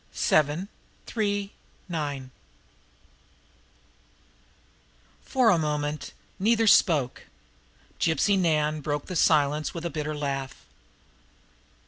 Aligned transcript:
SEVEN 0.13 0.67
THREE 1.05 1.51
NINE 1.87 2.31
For 5.23 5.51
a 5.51 5.59
moment 5.59 6.13
neither 6.39 6.65
spoke, 6.65 7.27
then 8.03 8.15
Gypsy 8.17 8.39
Nan 8.39 8.81
broke 8.81 9.05
the 9.05 9.15
silence 9.15 9.75
with 9.75 9.85
a 9.85 9.91
bitter 9.91 10.17
laugh. 10.17 10.65